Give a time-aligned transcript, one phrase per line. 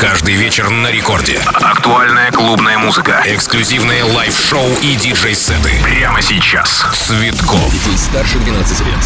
[0.00, 1.38] Каждый вечер на рекорде.
[1.60, 3.22] Актуальная клубная музыка.
[3.26, 5.72] Эксклюзивные лайв-шоу и диджей-сеты.
[5.84, 6.86] Прямо сейчас.
[6.94, 7.70] Светков.
[7.70, 8.96] Детей старше 12 лет.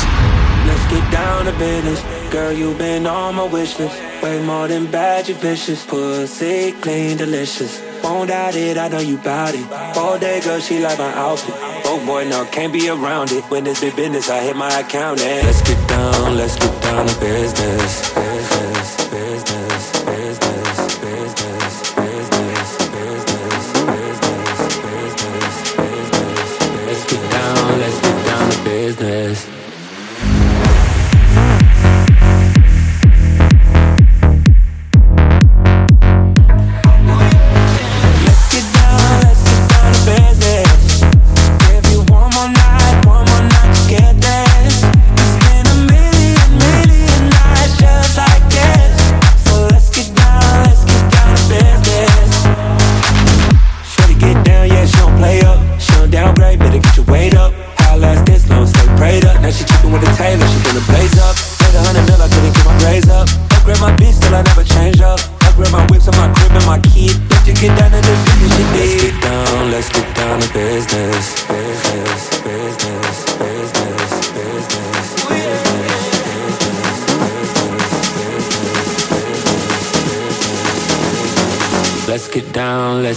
[0.64, 2.00] Let's get down to business.
[2.30, 3.96] Girl, you've been on my wish list.
[4.22, 5.84] Way more than bad, you vicious.
[5.84, 7.80] Pussy clean, delicious.
[8.04, 9.66] Won't doubt it, I know you bout it.
[9.96, 11.56] All day, girl, she like my outfit.
[11.86, 13.42] Oh boy, no, can't be around it.
[13.50, 17.08] When it's big business, I hit my account and let's get down, let's get down
[17.08, 18.14] to business.
[18.14, 20.63] Business, business, business.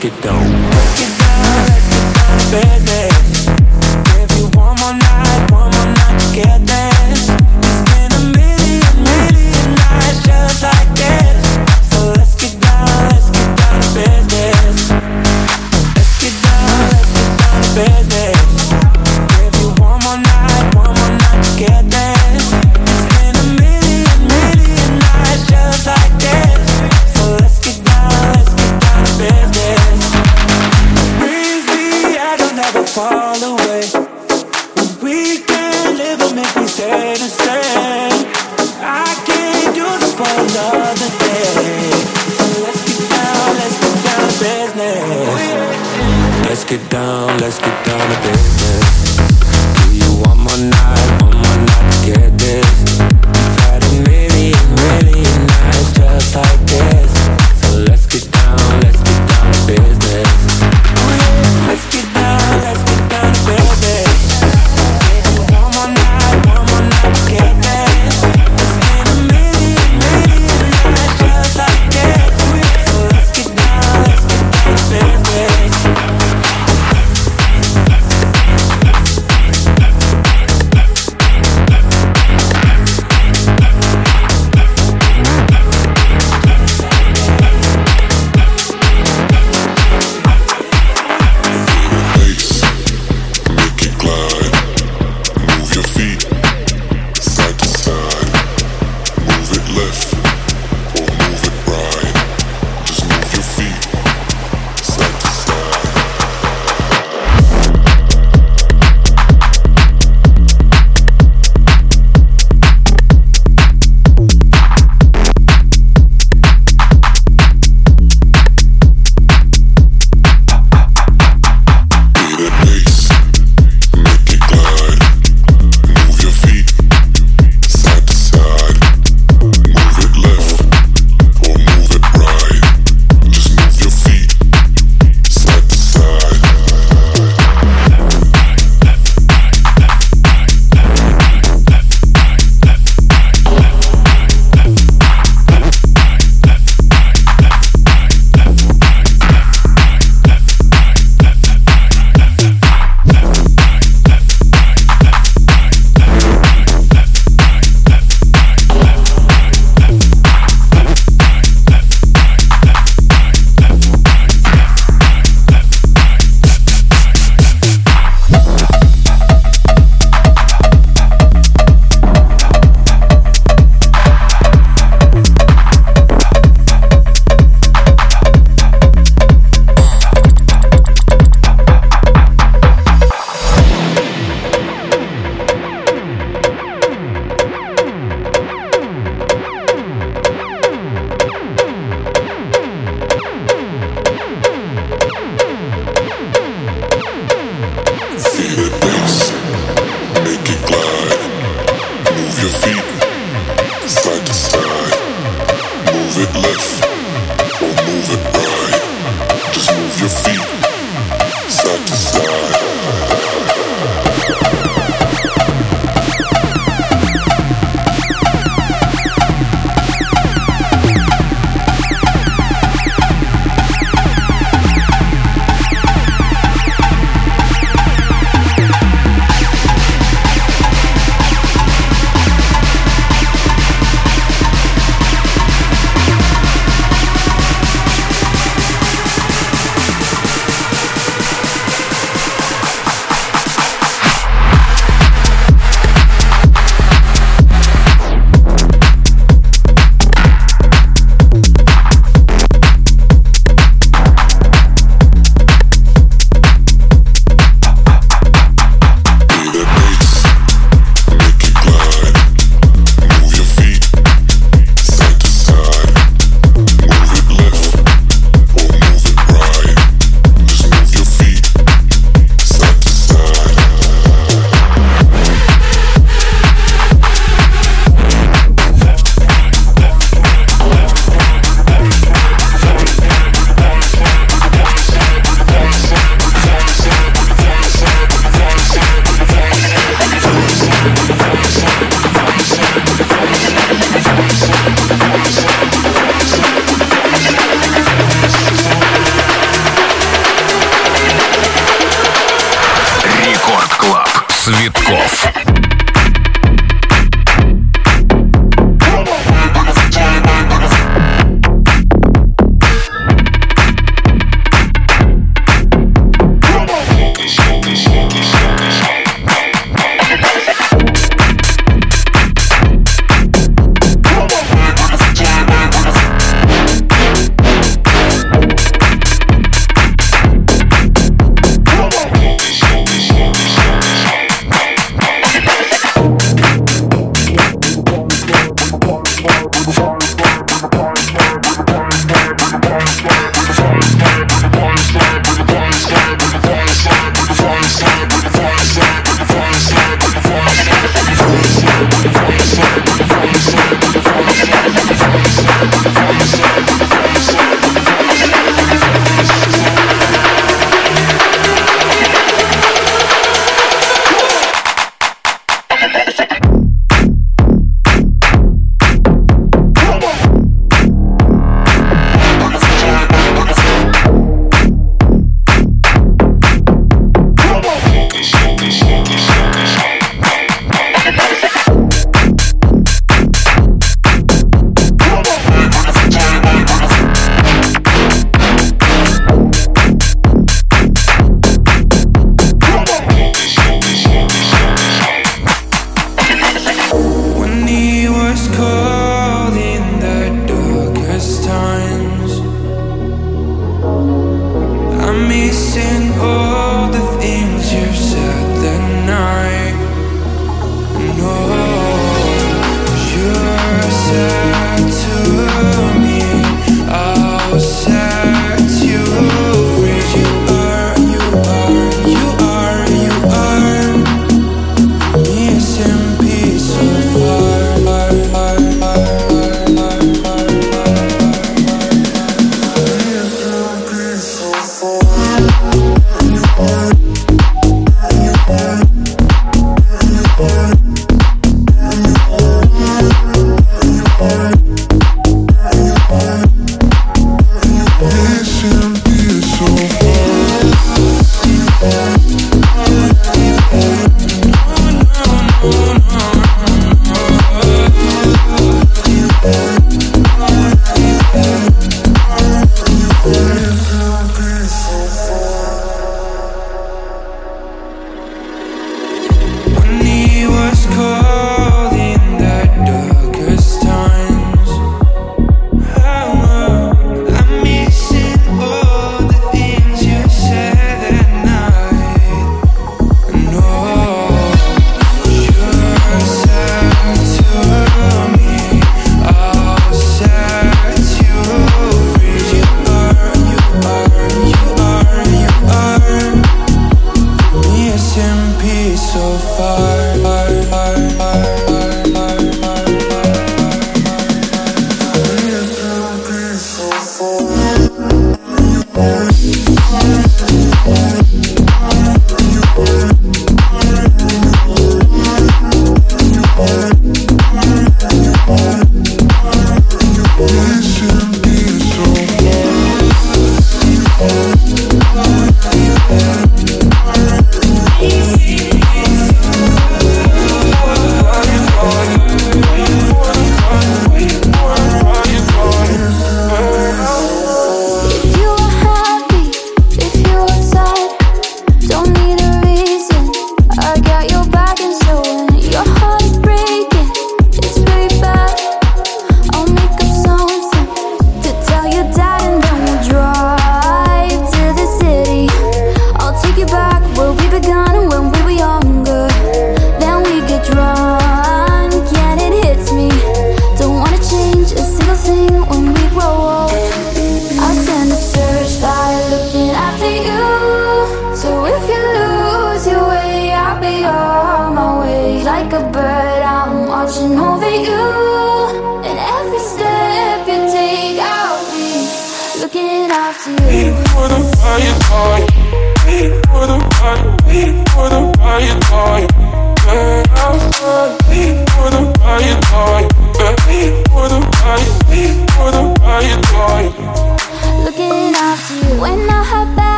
[0.00, 0.37] get down.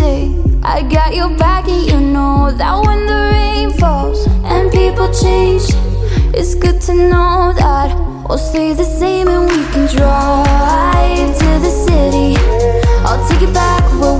[0.00, 5.08] say I got your back and you know that when the rain falls and people
[5.22, 5.66] change
[6.38, 7.88] It's good to know that
[8.26, 12.30] we'll stay the same and we can drive to the city.
[13.06, 14.19] I'll take you back where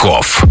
[0.00, 0.49] Цветков.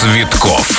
[0.00, 0.69] Цветков.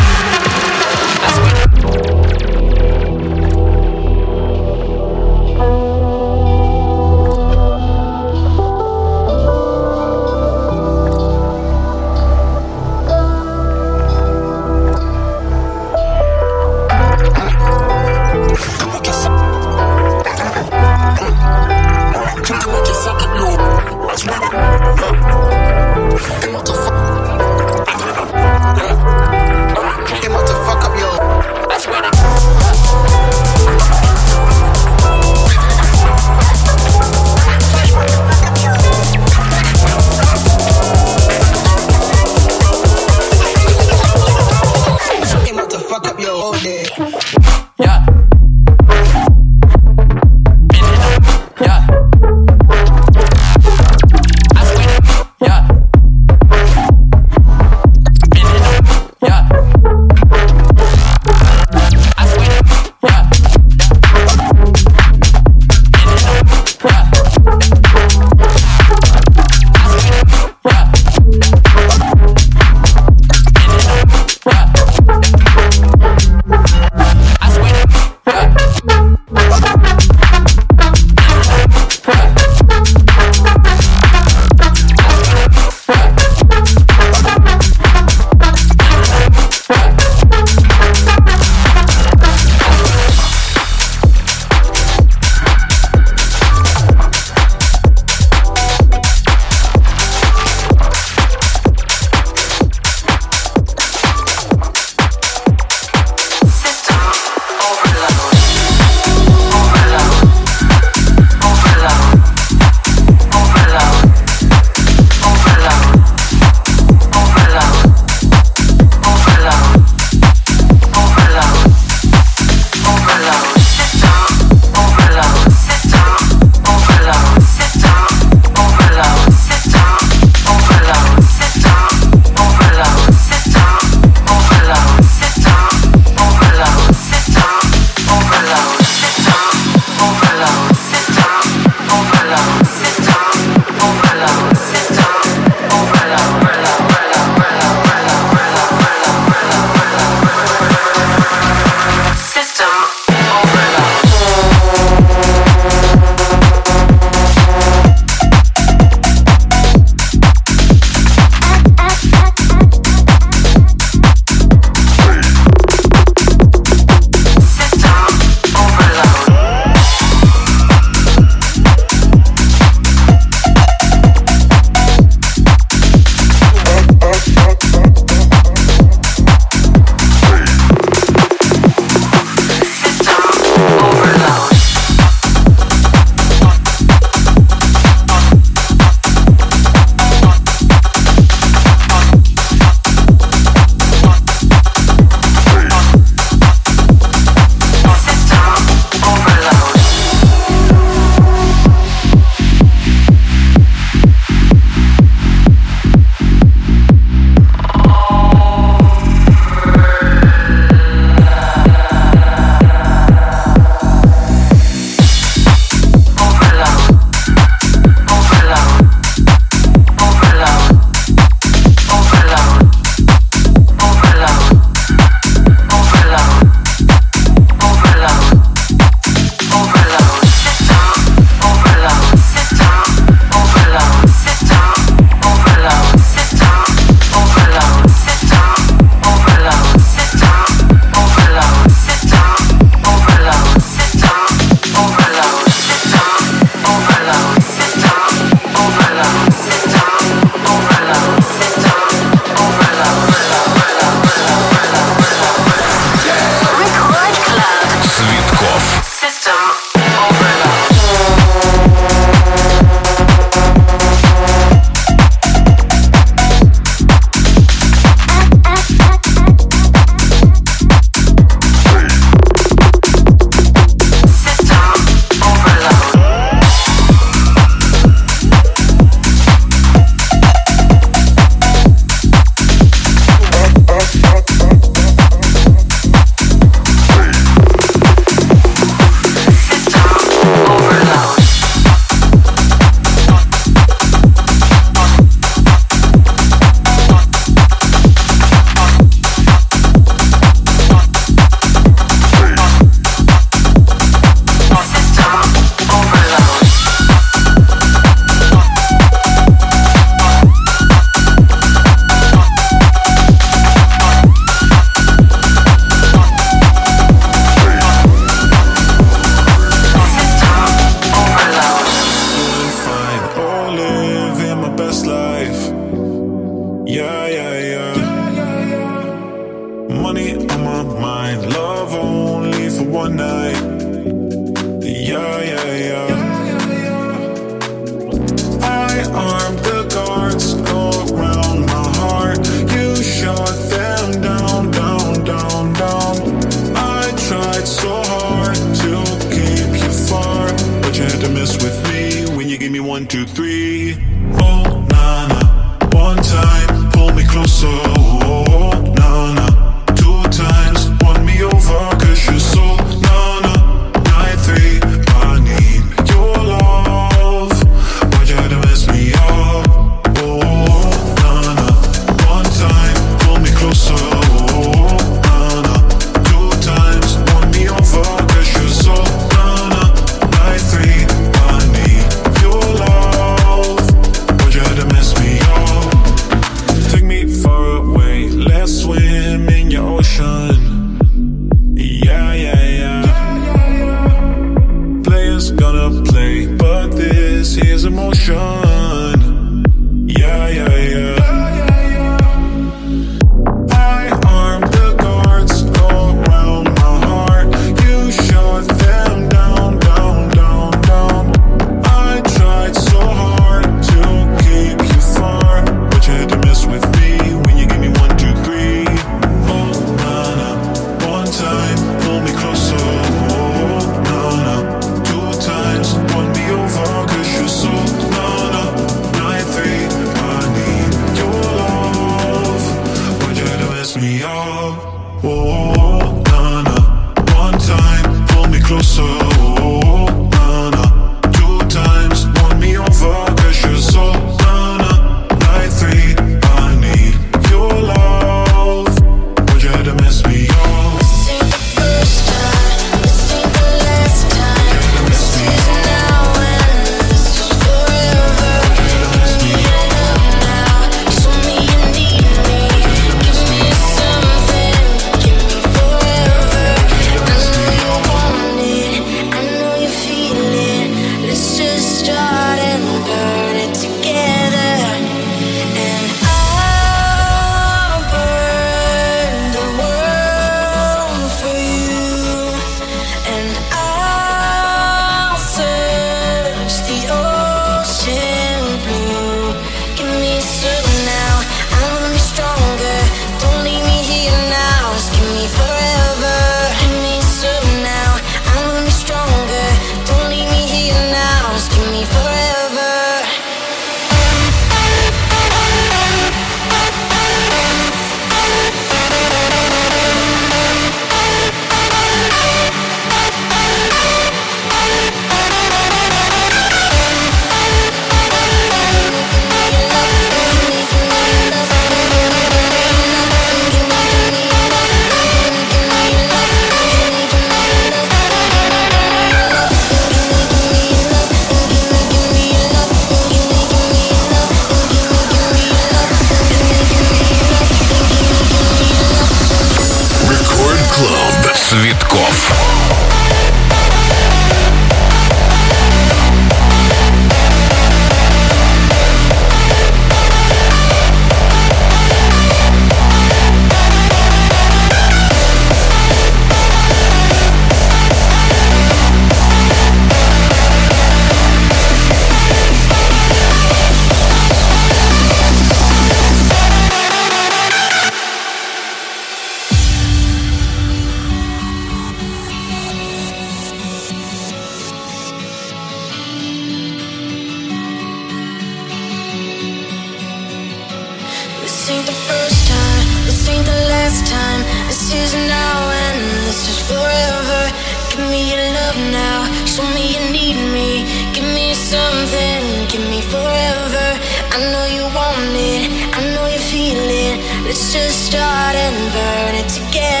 [583.91, 584.41] last time.
[584.67, 587.41] This is now and this is forever.
[587.89, 589.19] Give me your love now.
[589.45, 590.69] Show me you need me.
[591.13, 592.41] Give me something.
[592.71, 593.87] Give me forever.
[594.35, 595.63] I know you want it.
[595.97, 597.17] I know you feel it.
[597.45, 600.00] Let's just start and burn it together.